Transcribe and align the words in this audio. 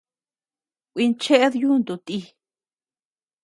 Kuincheʼed 0.91 1.53
yuntu 1.61 1.95
ti. 2.05 2.17